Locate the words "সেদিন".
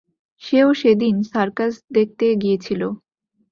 0.73-1.15